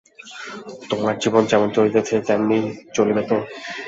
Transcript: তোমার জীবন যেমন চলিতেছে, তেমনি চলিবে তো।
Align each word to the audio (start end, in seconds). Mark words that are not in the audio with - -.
তোমার 0.89 1.15
জীবন 1.17 1.43
যেমন 1.45 1.69
চলিতেছে, 1.69 2.15
তেমনি 2.21 2.57
চলিবে 2.93 3.23
তো। 3.29 3.37